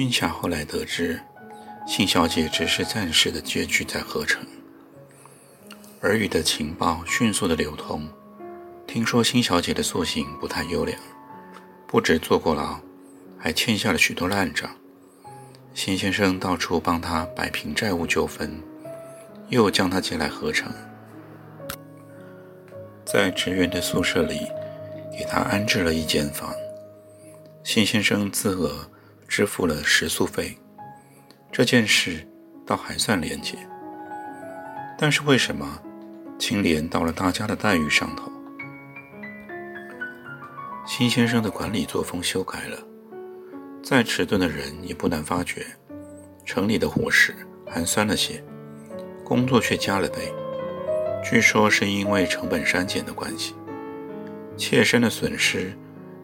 [0.00, 1.20] 君霞后来得知，
[1.86, 4.42] 辛小姐只是暂时的借居在河城。
[6.00, 8.08] 耳语的情报迅速的流通，
[8.86, 10.98] 听说辛小姐的素行不太优良，
[11.86, 12.80] 不止坐过牢，
[13.38, 14.70] 还欠下了许多烂账。
[15.74, 18.58] 辛先生到处帮她摆平债务纠纷，
[19.50, 20.72] 又将她接来河城，
[23.04, 24.46] 在职员的宿舍里
[25.12, 26.54] 给她安置了一间房。
[27.62, 28.90] 辛先生自额。
[29.30, 30.58] 支付了食宿费，
[31.52, 32.26] 这件事
[32.66, 33.56] 倒还算廉洁。
[34.98, 35.80] 但是为什么
[36.36, 38.30] 清廉到了大家的待遇上头？
[40.84, 42.76] 辛先生的管理作风修改了，
[43.84, 45.64] 再迟钝的人也不难发觉，
[46.44, 47.32] 城里的伙食
[47.64, 48.42] 寒酸了些，
[49.24, 50.34] 工作却加了倍。
[51.22, 53.54] 据说是因为成本删减的关系，
[54.56, 55.72] 切身的损失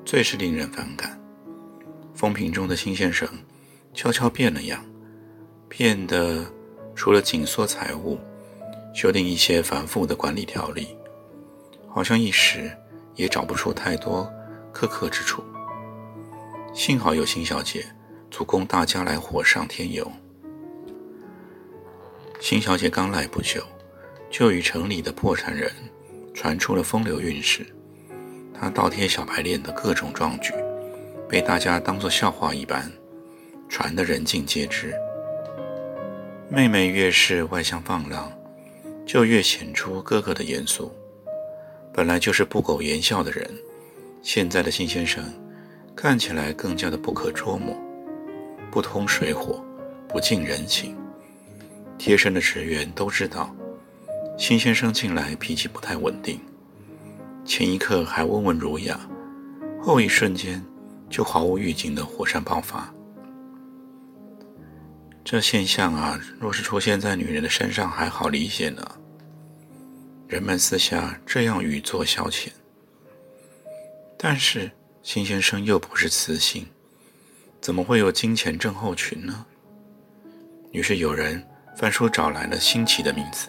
[0.04, 1.16] 最是令人反感。
[2.16, 3.28] 风评中的辛先生
[3.92, 4.82] 悄悄变了样，
[5.68, 6.50] 变得
[6.94, 8.18] 除了紧缩财务、
[8.94, 10.96] 修订一些繁复的管理条例，
[11.86, 12.74] 好像一时
[13.16, 14.32] 也找不出太多
[14.72, 15.44] 苛刻之处。
[16.72, 17.84] 幸好有辛小姐
[18.30, 20.10] 足供大家来火上添油。
[22.40, 23.62] 辛小姐刚来不久，
[24.30, 25.70] 就与城里的破产人
[26.32, 27.66] 传出了风流韵事，
[28.58, 30.54] 她倒贴小白脸的各种壮举。
[31.28, 32.90] 被大家当作笑话一般，
[33.68, 34.94] 传得人尽皆知。
[36.48, 38.30] 妹妹越是外向放浪，
[39.04, 40.94] 就越显出哥哥的严肃。
[41.92, 43.50] 本来就是不苟言笑的人，
[44.22, 45.24] 现在的辛先生
[45.96, 47.76] 看起来更加的不可捉摸，
[48.70, 49.64] 不通水火，
[50.08, 50.96] 不近人情。
[51.98, 53.52] 贴身的职员都知道，
[54.38, 56.38] 辛先生近来脾气不太稳定，
[57.44, 59.00] 前一刻还温文儒雅，
[59.82, 60.64] 后一瞬间。
[61.08, 62.92] 就毫无预警的火山爆发，
[65.24, 68.82] 这现象啊，若是出现在女人的身上还好理解呢。
[70.26, 72.48] 人们私下这样语作消遣。
[74.18, 74.70] 但是
[75.02, 76.66] 辛先生又不是雌性，
[77.60, 79.46] 怎么会有金钱症候群呢？
[80.72, 81.42] 于是有人
[81.76, 83.48] 翻书找来了新奇的名词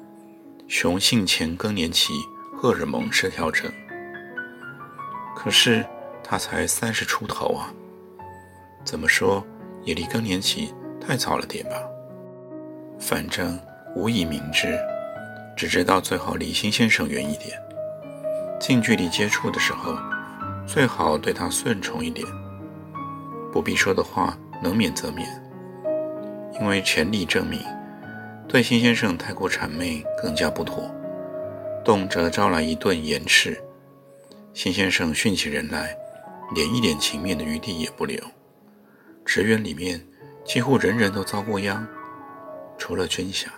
[0.66, 2.14] ——雄性前更年期
[2.56, 3.70] 荷尔蒙失调症。
[5.36, 5.84] 可是。
[6.30, 7.72] 他才三十出头啊，
[8.84, 9.42] 怎么说
[9.82, 11.82] 也离更年期太早了点吧？
[13.00, 13.58] 反正
[13.96, 14.78] 无以明之，
[15.56, 17.58] 只知道最好离辛先生远一点。
[18.60, 19.96] 近距离接触的时候，
[20.66, 22.26] 最好对他顺从一点。
[23.50, 25.26] 不必说的话，能免则免。
[26.60, 27.58] 因为全力证明，
[28.46, 30.84] 对辛先生太过谄媚更加不妥，
[31.82, 33.58] 动辄招来一顿严斥。
[34.52, 35.96] 辛先生训起人来。
[36.54, 38.22] 连一点情面的余地也不留，
[39.24, 40.04] 职员里面
[40.44, 41.86] 几乎人人都遭过殃，
[42.78, 43.52] 除了军霞。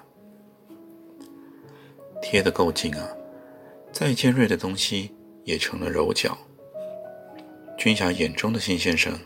[2.22, 3.08] 贴得够近啊，
[3.92, 5.14] 再尖锐的东西
[5.44, 6.36] 也成了柔角。
[7.78, 9.18] 君霞眼中的辛先生，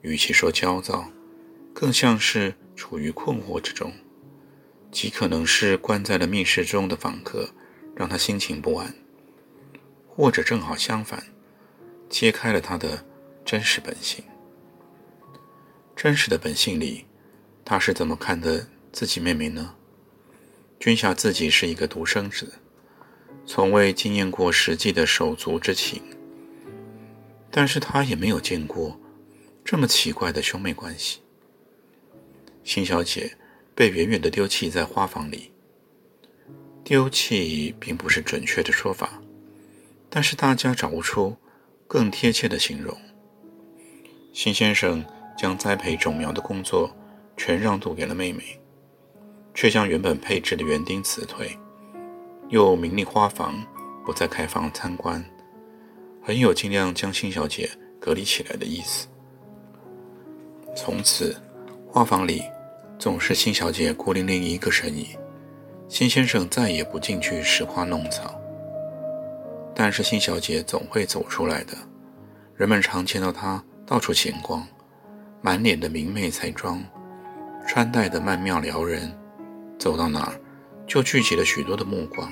[0.00, 1.04] 与其说焦躁，
[1.74, 3.92] 更像是处于困惑之中，
[4.90, 7.50] 极可能是关在了密室中的访客
[7.94, 8.94] 让他心情不安，
[10.08, 11.22] 或者正好相反。
[12.10, 13.06] 揭开了他的
[13.44, 14.22] 真实本性。
[15.96, 17.06] 真实的本性里，
[17.64, 19.74] 他是怎么看的自己妹妹呢？
[20.78, 22.54] 君夏自己是一个独生子，
[23.46, 26.02] 从未经验过实际的手足之情，
[27.50, 28.98] 但是他也没有见过
[29.64, 31.20] 这么奇怪的兄妹关系。
[32.64, 33.36] 辛小姐
[33.74, 35.52] 被远远的丢弃在花房里，
[36.82, 39.22] 丢弃并不是准确的说法，
[40.08, 41.36] 但是大家找不出。
[41.92, 42.96] 更贴切的形容，
[44.32, 45.04] 辛先生
[45.36, 46.88] 将栽培种苗的工作
[47.36, 48.60] 全让渡给了妹妹，
[49.54, 51.58] 却将原本配置的园丁辞退，
[52.48, 53.66] 又明令花房
[54.06, 55.24] 不再开放参观，
[56.22, 59.08] 很有尽量将辛小姐隔离起来的意思。
[60.76, 61.36] 从此，
[61.88, 62.44] 画房里
[63.00, 65.08] 总是辛小姐孤零零一个身影，
[65.88, 68.39] 辛先生再也不进去拾花弄草。
[69.74, 71.74] 但是辛小姐总会走出来的，
[72.54, 74.66] 人们常见到她到处闲逛，
[75.40, 76.82] 满脸的明媚彩妆，
[77.66, 79.10] 穿戴的曼妙撩人，
[79.78, 80.40] 走到哪儿
[80.86, 82.30] 就聚集了许多的目光。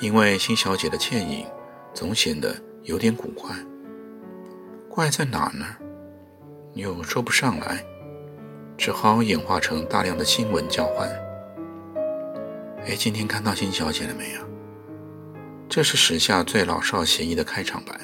[0.00, 1.46] 因为辛小姐的倩影
[1.94, 3.50] 总显得有点古怪，
[4.88, 5.66] 怪在哪呢？
[6.74, 7.82] 又说不上来，
[8.76, 11.08] 只好演化成大量的新闻交换。
[12.86, 14.40] 哎，今天看到辛小姐了没有？
[15.68, 18.00] 这是时下最老少咸宜的开场白。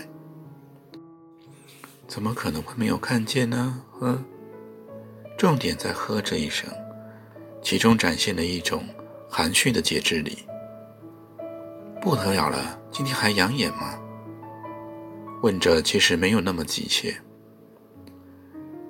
[2.06, 3.82] 怎么可能会没有看见呢？
[3.93, 4.23] 呵，
[5.38, 6.69] 重点在“呵”这一声，
[7.62, 8.85] 其中展现了一种
[9.31, 10.38] 含蓄的节制力。
[12.03, 13.99] 不得了了，今天还养眼吗？
[15.43, 17.17] 问着其实没有那么急切。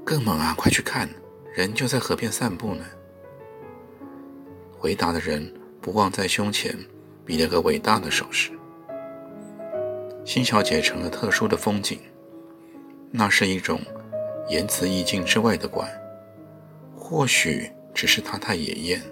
[0.04, 0.52] 更猛啊！
[0.56, 1.08] 快去看，
[1.54, 2.84] 人就在河边散步呢。
[4.72, 6.76] 回答的人不忘在胸前
[7.24, 8.50] 比了个伟大的手势。
[10.24, 11.98] 辛小姐成了特殊的风景，
[13.10, 13.80] 那是一种
[14.48, 15.88] 言辞意境之外的怪。
[16.96, 19.02] 或许只是她太野艳，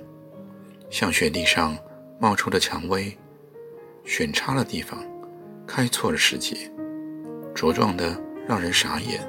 [0.88, 1.76] 像雪地上
[2.18, 3.16] 冒出的蔷薇，
[4.04, 5.04] 选差了地方，
[5.66, 6.70] 开错了时节，
[7.54, 8.16] 茁壮的
[8.46, 9.20] 让人傻眼。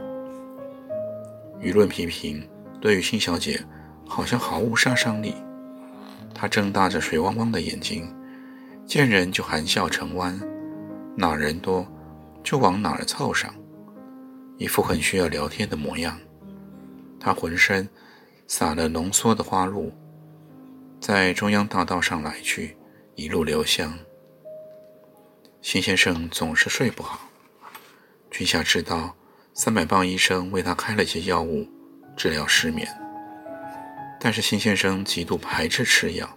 [1.60, 2.48] 舆论批评
[2.80, 3.60] 对于辛小姐
[4.07, 5.33] 好像毫无杀伤力。
[6.33, 8.07] 她睁大着水汪汪的眼睛，
[8.86, 10.39] 见人就含笑成弯。
[11.16, 11.86] 哪人多，
[12.44, 13.54] 就往哪儿凑上，
[14.58, 16.18] 一副很需要聊天的模样。
[17.19, 17.88] 他浑身
[18.48, 19.94] 撒了浓缩的花露，
[21.00, 22.78] 在中央大道上来去，
[23.16, 23.94] 一路留香。
[25.62, 27.19] 辛先生总是睡不好，
[28.31, 29.16] 君夏知道，
[29.54, 31.68] 三百磅医生为他开了些药物
[32.16, 32.88] 治疗失眠，
[34.19, 36.28] 但是辛先生极度排斥吃药，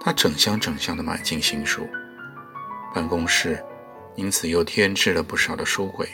[0.00, 1.88] 他整箱整箱的买进新书。
[2.94, 3.62] 办公室
[4.16, 6.08] 因此又添置了不少的书柜。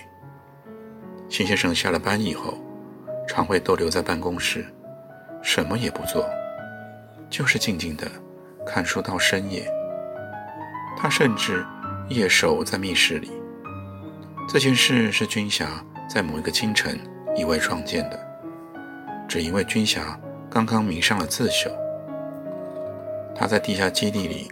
[1.28, 2.58] 辛先生下了班以后，
[3.26, 4.64] 常会逗留在办公室，
[5.42, 6.28] 什么也不做，
[7.28, 8.06] 就是静静的
[8.64, 9.66] 看书到深夜。
[10.96, 11.66] 他甚至
[12.08, 13.30] 夜守在密室里。
[14.48, 17.00] 这件事是军霞在某一个清晨
[17.36, 18.20] 意外撞见的，
[19.26, 20.18] 只因为军霞
[20.48, 21.70] 刚刚迷上了自修。
[23.34, 24.50] 他在地下基地里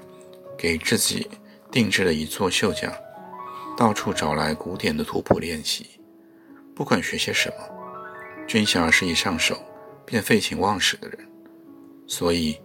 [0.58, 1.30] 给自己。
[1.74, 2.96] 定制了一座绣架，
[3.76, 5.84] 到处找来古典的图谱练习。
[6.72, 9.60] 不管学些什么，军霞是一上手
[10.06, 11.18] 便废寝忘食的人，
[12.06, 12.56] 所以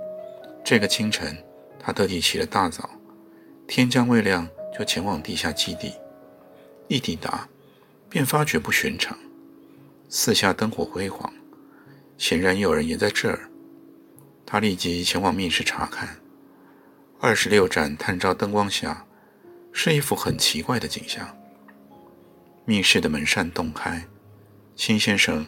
[0.63, 1.35] 这个清晨，
[1.79, 2.87] 他特地起了大早，
[3.67, 4.47] 天将未亮
[4.77, 5.91] 就前往地下基地。
[6.87, 7.49] 一抵达，
[8.09, 9.17] 便发觉不寻常，
[10.07, 11.33] 四下灯火辉煌，
[12.19, 13.49] 显然有人也在这儿。
[14.45, 16.15] 他立即前往密室查看。
[17.21, 19.05] 二十六盏探照灯光下，
[19.73, 21.37] 是一幅很奇怪的景象。
[22.63, 24.07] 密室的门扇洞开，
[24.77, 25.45] 辛先生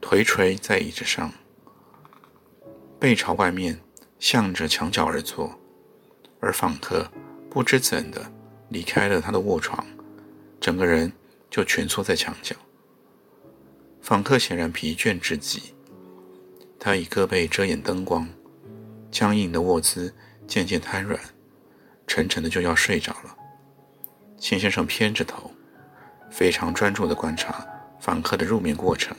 [0.00, 1.32] 颓垂在椅子上，
[3.00, 3.80] 背朝外面，
[4.20, 5.58] 向着墙角而坐，
[6.38, 7.10] 而访客
[7.50, 8.30] 不知怎的
[8.68, 9.84] 离开了他的卧床，
[10.60, 11.12] 整个人
[11.50, 12.54] 就蜷缩在墙角。
[14.00, 15.74] 访客显然疲倦至极，
[16.78, 18.28] 他以胳膊遮掩灯光，
[19.10, 20.14] 僵硬的卧姿。
[20.46, 21.18] 渐渐瘫软，
[22.06, 23.36] 沉沉的就要睡着了。
[24.38, 25.50] 秦先生偏着头，
[26.30, 27.66] 非常专注地观察
[27.98, 29.16] 访客的入眠过程。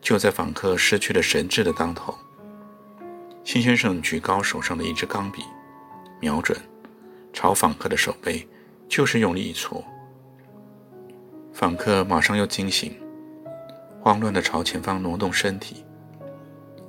[0.00, 2.14] 就在访客失去了神智的当头，
[3.44, 5.42] 秦先生举高手上的一支钢笔，
[6.20, 6.58] 瞄准，
[7.32, 8.46] 朝访客的手背
[8.88, 9.84] 就是用力一戳。
[11.52, 13.00] 访客马上又惊醒，
[14.00, 15.84] 慌乱地朝前方挪动身体，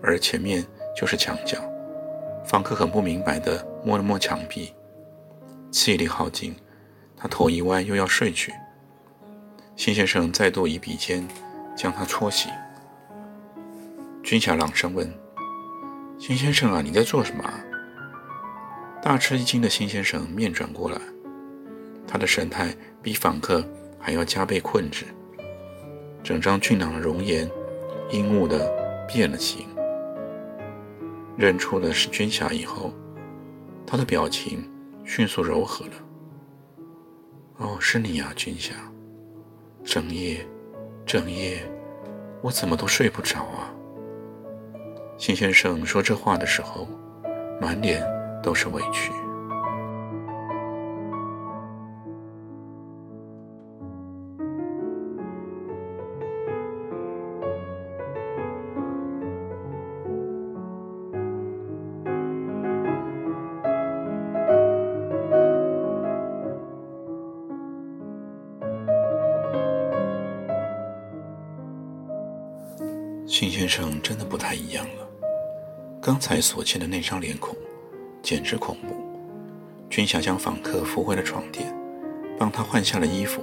[0.02, 0.66] 而前面
[0.98, 1.73] 就是墙角。
[2.45, 4.73] 访客很不明白地摸了摸墙壁，
[5.71, 6.55] 气力耗尽，
[7.15, 8.53] 他头一歪，又要睡去。
[9.75, 11.27] 辛先生再度以笔尖
[11.75, 12.51] 将他戳醒。
[14.21, 15.12] 君霞朗声问
[16.19, 17.43] ：“辛先生啊，你在做什么？”
[19.01, 20.97] 大吃一惊的辛先生面转过来，
[22.07, 23.67] 他的神态比访客
[24.00, 25.05] 还要加倍困滞，
[26.23, 27.50] 整张俊朗的容颜
[28.12, 28.71] 阴雾的
[29.07, 29.67] 变了形。
[31.38, 32.94] 认出了是君霞以后，
[33.86, 34.70] 他的表情
[35.04, 35.92] 迅速柔和了。
[37.58, 38.74] 哦，是你啊，君霞！
[39.84, 40.46] 整夜，
[41.06, 41.63] 整夜，
[42.42, 43.74] 我怎么都睡不着啊！
[45.18, 46.88] 秦先生说这话的时候，
[47.62, 48.04] 满脸
[48.42, 49.12] 都是委屈。
[74.43, 75.07] 太一样了。
[76.01, 77.55] 刚才所见的那张脸孔，
[78.21, 78.93] 简直恐怖。
[79.89, 81.73] 军霞将访客扶回了床垫，
[82.38, 83.41] 帮他换下了衣服，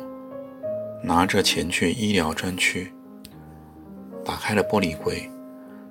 [1.02, 2.92] 拿着钱去医疗专区，
[4.22, 5.26] 打开了玻璃柜，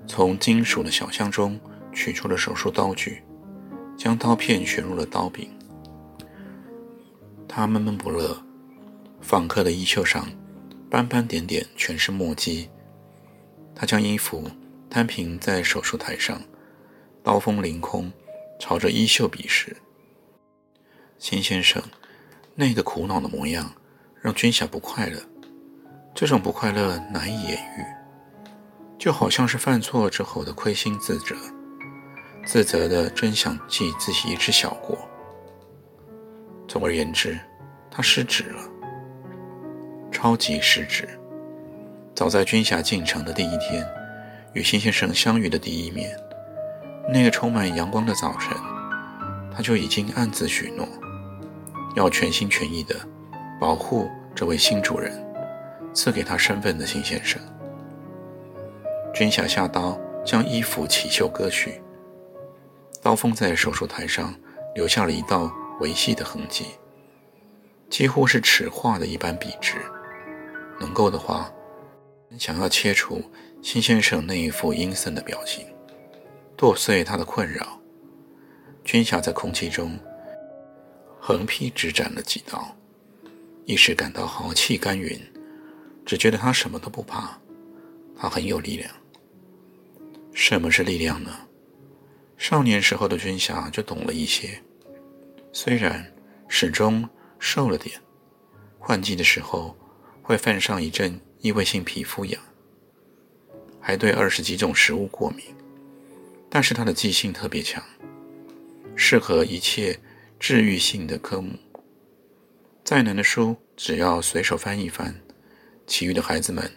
[0.05, 1.59] 从金属的小箱中
[1.91, 3.23] 取出了手术刀具，
[3.97, 5.49] 将刀片旋入了刀柄。
[7.47, 8.37] 他闷闷不乐，
[9.21, 10.27] 访客的衣袖上
[10.87, 12.69] 斑斑点点全是墨迹。
[13.73, 14.47] 他将衣服
[14.89, 16.41] 摊平在手术台上，
[17.21, 18.11] 刀锋凌空，
[18.59, 19.77] 朝着衣袖比试。
[21.19, 21.81] 秦先生
[22.55, 23.71] 那个苦恼的模样
[24.21, 25.19] 让君霞不快乐，
[26.15, 27.85] 这种不快乐难以言喻，
[28.97, 31.35] 就好像是犯错之后的亏心自责，
[32.43, 34.97] 自责的真想记自己一只小过。
[36.67, 37.39] 总而言之，
[37.91, 38.61] 他失职了，
[40.11, 41.07] 超级失职。
[42.15, 43.87] 早在军霞进城的第一天，
[44.53, 46.17] 与辛先生相遇的第一面，
[47.07, 48.57] 那个充满阳光的早晨，
[49.53, 50.87] 他就已经暗自许诺，
[51.95, 52.95] 要全心全意地
[53.59, 55.23] 保护这位新主人
[55.93, 57.39] 赐给他身份的辛先生。
[59.13, 61.79] 军霞下刀，将衣服起袖割去，
[63.03, 64.33] 刀锋在手术台上
[64.73, 66.65] 留下了一道维系的痕迹，
[67.87, 69.75] 几乎是尺画的一般笔直。
[70.79, 71.51] 能够的话。
[72.37, 73.19] 想要切除
[73.61, 75.65] 辛先生那一副阴森的表情，
[76.55, 77.79] 剁碎他的困扰。
[78.83, 79.99] 军霞在空气中
[81.19, 82.75] 横劈直斩了几刀，
[83.65, 85.19] 一时感到豪气干云，
[86.05, 87.37] 只觉得他什么都不怕，
[88.17, 88.89] 他很有力量。
[90.33, 91.31] 什么是力量呢？
[92.37, 94.61] 少年时候的军霞就懂了一些，
[95.51, 96.11] 虽然
[96.47, 97.99] 始终瘦了点，
[98.79, 99.77] 换季的时候
[100.23, 101.19] 会犯上一阵。
[101.41, 102.41] 异位性皮肤痒，
[103.79, 105.45] 还对二十几种食物过敏，
[106.49, 107.83] 但是他的记性特别强，
[108.95, 109.99] 适合一切
[110.39, 111.51] 治愈性的科目。
[112.83, 115.13] 再难的书，只要随手翻一翻，
[115.85, 116.71] 其余的孩子们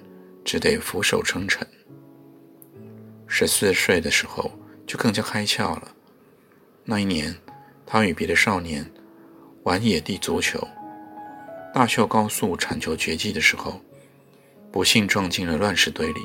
[0.44, 1.66] 只得俯首称臣。
[3.26, 4.50] 十四岁的时候
[4.86, 5.94] 就更加开窍了。
[6.84, 7.34] 那一年，
[7.86, 8.84] 他与别的少年
[9.62, 10.66] 玩野地足球，
[11.72, 13.80] 大秀高速铲球绝技的时候。
[14.70, 16.20] 不幸撞进了乱石堆里，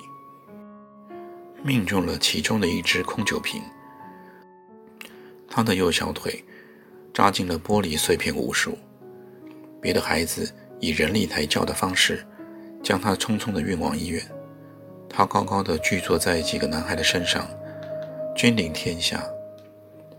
[1.63, 3.61] 命中了其中的一只空酒瓶。
[5.49, 6.43] 他的右小腿
[7.13, 8.77] 扎进了玻璃碎片无数。
[9.81, 12.25] 别的孩子以人力抬轿的方式
[12.83, 14.23] 将他匆匆地运往医院。
[15.09, 17.47] 他高高的踞坐在几个男孩的身上，
[18.35, 19.23] 君临天下。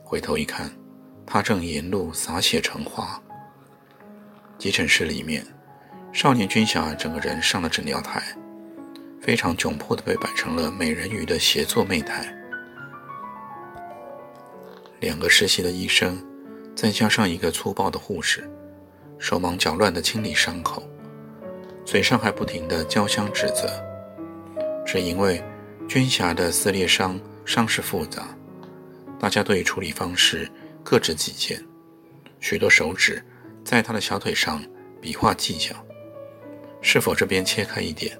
[0.02, 0.70] 回头一看，
[1.26, 3.20] 他正沿路洒血成花。
[4.58, 5.44] 急诊室里面。
[6.10, 8.22] 少年军霞整个人上了诊疗台，
[9.20, 12.34] 非常窘迫地被摆成了美人鱼的协作媚态。
[15.00, 16.18] 两个实习的医生，
[16.74, 18.50] 再加上一个粗暴的护士，
[19.18, 20.82] 手忙脚乱地清理伤口，
[21.84, 23.68] 嘴上还不停地交相指责。
[24.84, 25.42] 只因为
[25.86, 28.28] 军霞的撕裂伤伤势复杂，
[29.20, 30.50] 大家对处理方式
[30.82, 31.62] 各执己见，
[32.40, 33.22] 许多手指
[33.64, 34.64] 在他的小腿上
[35.00, 35.74] 比划计较。
[36.80, 38.18] 是否这边切开一点，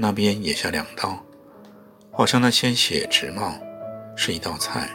[0.00, 1.18] 那边也下两刀，
[2.12, 3.52] 好像那鲜血直冒，
[4.14, 4.88] 是一道菜。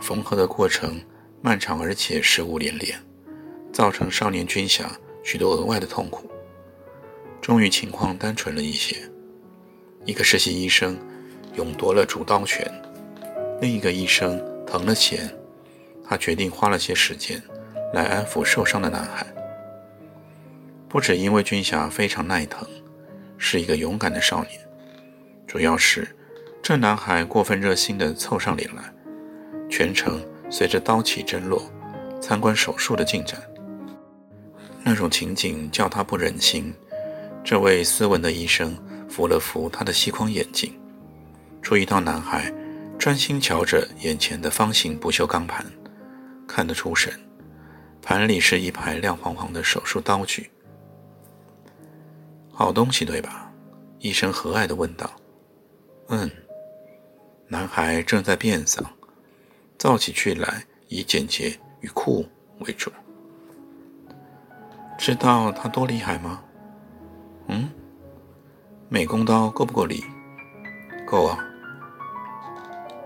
[0.00, 1.00] 缝合的过程
[1.40, 3.00] 漫长而且失误连连，
[3.72, 4.90] 造成少年军侠
[5.22, 6.28] 许多额外的痛苦。
[7.40, 8.96] 终于情况单纯了一些，
[10.04, 10.98] 一个实习医生
[11.54, 12.68] 勇夺了主刀权，
[13.60, 15.32] 另一个医生疼了钱，
[16.04, 17.40] 他决定花了些时间
[17.94, 19.24] 来安抚受伤的男孩。
[20.88, 22.66] 不止因为军霞非常耐疼，
[23.38, 24.60] 是一个勇敢的少年，
[25.46, 26.08] 主要是
[26.62, 28.82] 这男孩过分热心地凑上脸来，
[29.68, 31.62] 全程随着刀起针落，
[32.20, 33.40] 参观手术的进展。
[34.82, 36.72] 那种情景叫他不忍心。
[37.44, 38.76] 这位斯文的医生
[39.08, 40.72] 扶了扶他的细框眼镜，
[41.62, 42.52] 注意到男孩
[42.98, 45.64] 专心瞧着眼前的方形不锈钢盘，
[46.46, 47.12] 看得出神。
[48.02, 50.50] 盘里是一排亮晃晃的手术刀具。
[52.58, 53.52] 好东西，对吧？
[53.98, 55.10] 医生和蔼地问道。
[56.08, 56.30] “嗯。”
[57.48, 58.82] 男孩正在变嗓，
[59.78, 62.24] 造起句来以简洁与酷
[62.60, 62.90] 为主。
[64.96, 66.42] 知道他多厉害吗？
[67.48, 67.68] 嗯，
[68.88, 70.02] 美工刀够不够力？
[71.06, 71.38] 够啊。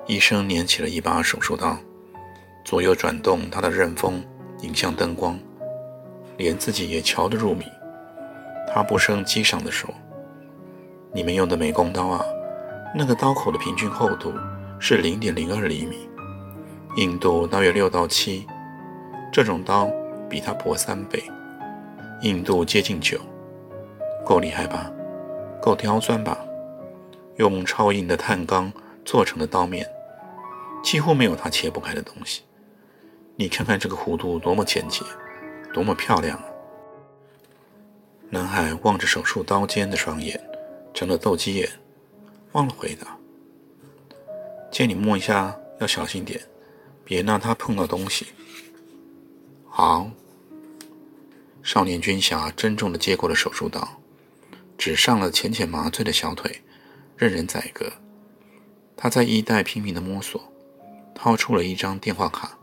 [0.07, 1.77] 医生捻起了一把手术刀，
[2.65, 4.25] 左右转动他的刃锋，
[4.61, 5.37] 迎向灯光，
[6.37, 7.65] 连自己也瞧得入迷。
[8.73, 9.93] 他不胜激赏地说
[11.13, 12.25] ：“你们用的美工刀啊，
[12.95, 14.33] 那个刀口的平均厚度
[14.79, 16.09] 是零点零二厘米，
[16.97, 18.47] 硬度大约六到七。
[19.33, 19.91] 这种刀
[20.29, 21.23] 比它薄三倍，
[22.23, 23.19] 硬度接近九，
[24.25, 24.91] 够厉害吧？
[25.61, 26.39] 够刁钻吧？
[27.37, 28.73] 用超硬的碳钢
[29.05, 29.87] 做成的刀面，
[30.83, 32.43] 几乎没有它切不开的东西。
[33.37, 35.05] 你看看这个弧度多么简洁，
[35.73, 36.45] 多么漂亮啊！
[38.31, 40.41] 男孩望着手术刀尖的双眼。
[40.93, 41.71] 成了斗鸡眼，
[42.53, 43.17] 忘了回答。
[44.73, 46.41] 借你摸一下，要小心点，
[47.05, 48.27] 别让他碰到东西。
[49.69, 50.11] 好。
[51.63, 54.01] 少年军侠郑重地接过了手术刀，
[54.77, 56.61] 只上了浅浅麻醉的小腿，
[57.17, 57.93] 任人宰割。
[58.97, 60.43] 他在衣袋拼命地摸索，
[61.15, 62.59] 掏出了一张电话卡，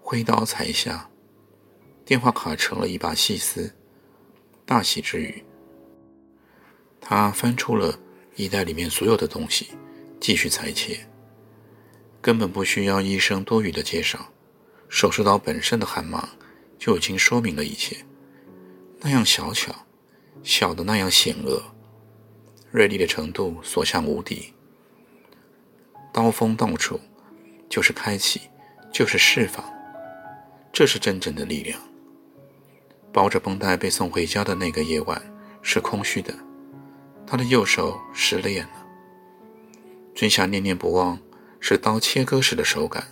[0.00, 1.10] 挥刀裁下，
[2.04, 3.74] 电话卡成了一把细丝。
[4.66, 5.42] 大喜之余。
[7.00, 7.98] 他翻出了
[8.36, 9.68] 衣袋里面所有的东西，
[10.18, 11.06] 继续裁切。
[12.22, 14.32] 根本不需要医生多余的介绍，
[14.88, 16.26] 手术刀本身的寒芒
[16.78, 17.98] 就已经说明了一切。
[19.00, 19.84] 那样小巧，
[20.42, 21.62] 小的那样险恶，
[22.70, 24.54] 锐利的程度所向无敌。
[26.10, 26.98] 刀锋到处，
[27.68, 28.40] 就是开启，
[28.90, 29.62] 就是释放，
[30.72, 31.78] 这是真正的力量。
[33.14, 35.22] 包着绷带被送回家的那个夜晚
[35.62, 36.34] 是空虚的。
[37.24, 38.84] 他的右手失恋了。
[40.14, 41.16] 军霞念念不忘
[41.60, 43.04] 是刀切割时的手感，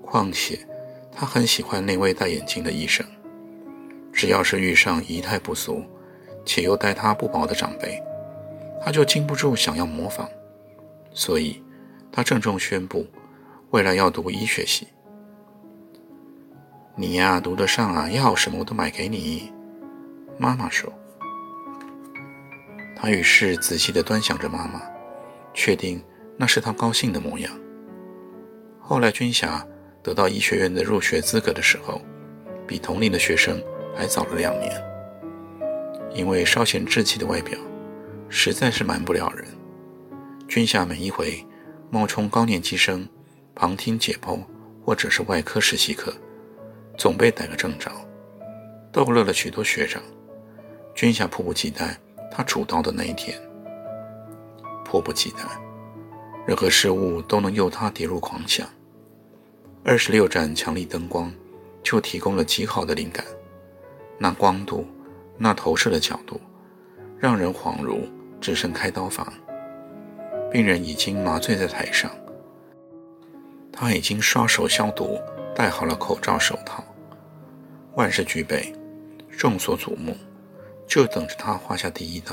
[0.00, 0.66] 况且
[1.12, 3.06] 他很喜欢那位戴眼镜的医生。
[4.14, 5.84] 只要是遇上仪态不俗
[6.46, 8.02] 且又待他不薄的长辈，
[8.82, 10.26] 他就禁不住想要模仿。
[11.12, 11.62] 所以，
[12.10, 13.06] 他郑重宣布，
[13.70, 14.88] 未来要读医学系。
[17.00, 19.52] 你呀，读得上啊，要什么我都买给你。
[20.36, 20.92] 妈妈说。
[22.96, 24.82] 他于是仔细地端详着妈妈，
[25.54, 26.02] 确定
[26.36, 27.52] 那是他高兴的模样。
[28.80, 29.64] 后来，军霞
[30.02, 32.02] 得到医学院的入学资格的时候，
[32.66, 33.62] 比同龄的学生
[33.94, 34.68] 还早了两年。
[36.12, 37.56] 因为稍显稚气的外表，
[38.28, 39.46] 实在是瞒不了人。
[40.48, 41.46] 军霞每一回
[41.90, 43.08] 冒充高年级生
[43.54, 44.40] 旁听解剖，
[44.84, 46.12] 或者是外科实习课，
[46.98, 47.90] 总被逮个正着，
[48.92, 50.02] 逗乐了许多学长。
[50.94, 51.96] 军霞迫不及待。
[52.30, 53.36] 他主刀的那一天，
[54.84, 55.38] 迫不及待，
[56.46, 58.68] 任何事物都能诱他跌入狂想。
[59.82, 61.32] 二十六盏强力灯光
[61.82, 63.24] 就提供了极好的灵感，
[64.18, 64.86] 那光度，
[65.36, 66.40] 那投射的角度，
[67.18, 68.06] 让人恍如
[68.40, 69.32] 置身开刀房。
[70.52, 72.08] 病人已经麻醉在台上，
[73.72, 75.18] 他已经刷手消毒，
[75.56, 76.84] 戴好了口罩手套，
[77.98, 78.72] 万事俱备，
[79.28, 80.16] 众所瞩目。
[80.86, 82.32] 就等着他画下第一刀。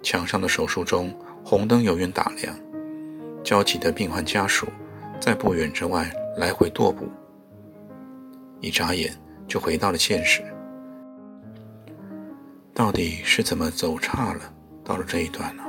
[0.00, 1.12] 墙上的手术中，
[1.44, 2.56] 红灯永远打亮，
[3.42, 4.68] 焦急的病患家属
[5.20, 7.10] 在不远之外来回踱步。
[8.60, 9.12] 一眨眼
[9.48, 10.40] 就回到了现实。
[12.72, 14.54] 到底是怎么走岔了，
[14.84, 15.64] 到了这一段呢？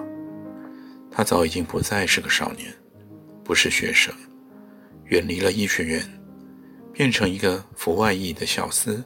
[1.11, 2.71] 他早已经不再是个少年，
[3.43, 4.13] 不是学生，
[5.05, 6.01] 远离了医学院，
[6.93, 9.03] 变成一个服外役的小厮。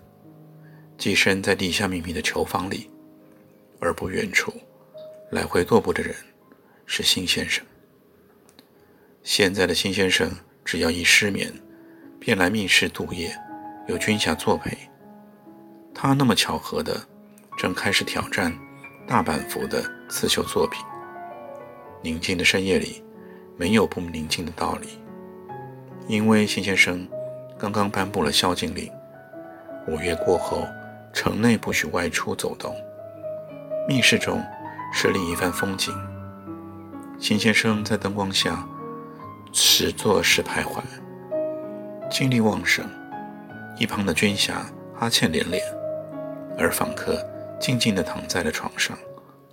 [0.97, 2.89] 寄身在地下秘密的囚房里，
[3.79, 4.51] 而不远处
[5.29, 6.15] 来回踱步的人
[6.87, 7.63] 是辛先生。
[9.21, 10.31] 现在的辛先生
[10.65, 11.53] 只要一失眠，
[12.19, 13.31] 便来密室度夜，
[13.87, 14.75] 有军侠作陪。
[15.93, 16.99] 他那么巧合的
[17.57, 18.51] 正开始挑战
[19.07, 20.83] 大阪府的刺绣作品。
[22.01, 23.03] 宁静的深夜里，
[23.55, 24.87] 没有不宁静的道理，
[26.07, 27.07] 因为辛先生
[27.57, 28.91] 刚刚颁布了宵禁令，
[29.87, 30.67] 五月过后。
[31.13, 32.75] 城内不许外出走动，
[33.87, 34.39] 密室中
[34.93, 35.91] 是另一番风景。
[37.19, 38.63] 秦先生在灯光下
[39.51, 40.79] 时坐时徘徊，
[42.07, 42.85] 精力旺盛。
[43.79, 45.59] 一旁的军侠哈欠连连，
[46.55, 47.25] 而访客
[47.59, 48.95] 静静地躺在了床上，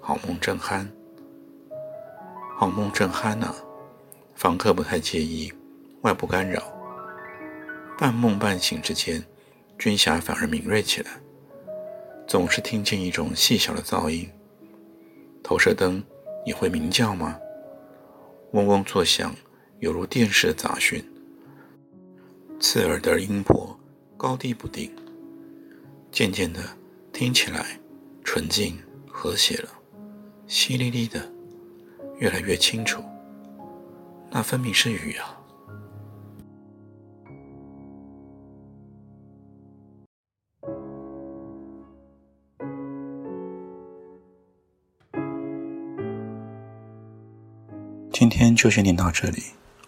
[0.00, 0.86] 好梦正酣。
[2.58, 3.54] 好梦正酣呢，
[4.34, 5.50] 访客不太介意
[6.02, 6.60] 外部干扰。
[7.96, 9.24] 半梦半醒之间，
[9.78, 11.12] 军霞反而敏锐起来。
[12.26, 14.28] 总是听见一种细小的噪音，
[15.42, 16.02] 投射灯
[16.44, 17.38] 也会鸣叫吗？
[18.52, 19.34] 嗡嗡作响，
[19.78, 21.04] 犹如电视的杂讯，
[22.58, 23.78] 刺耳的音波
[24.16, 24.90] 高低不定。
[26.10, 26.60] 渐渐的，
[27.12, 27.78] 听起来
[28.24, 28.76] 纯净
[29.06, 29.68] 和谐了，
[30.48, 31.30] 淅沥沥的，
[32.18, 33.02] 越来越清楚。
[34.30, 35.38] 那分明是雨啊！
[48.16, 49.42] 今天就先听到这里，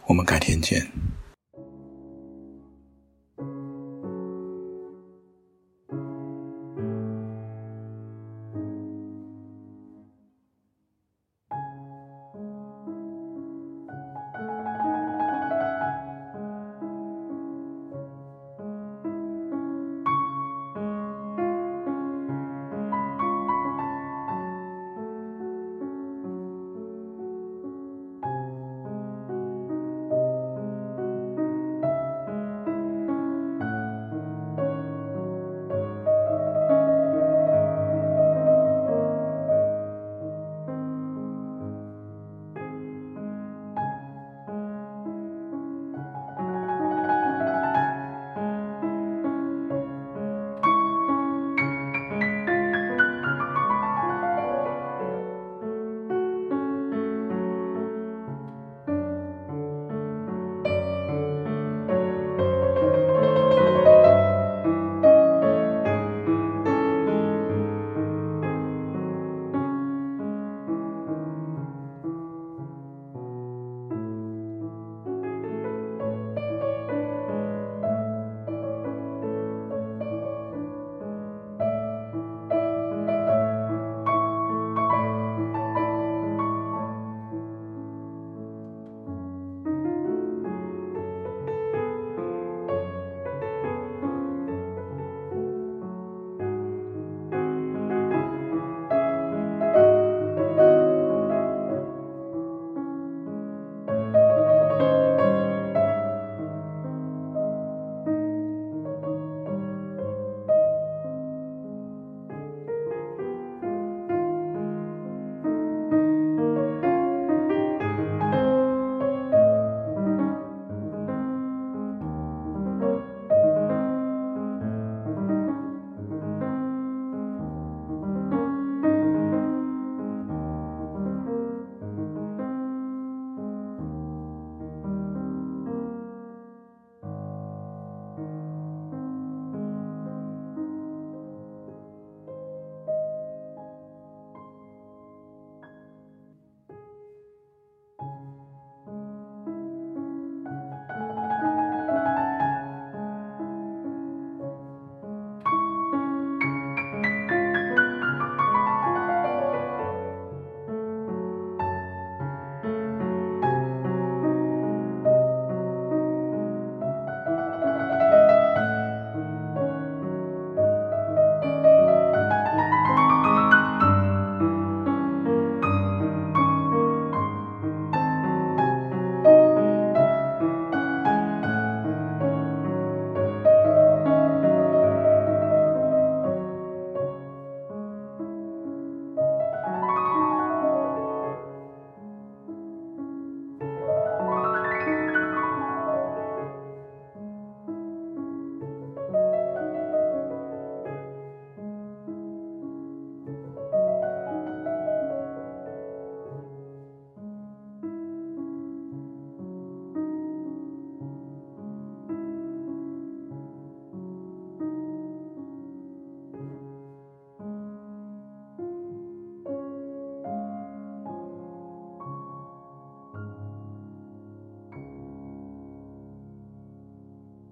[0.07, 0.91] 我们改天见。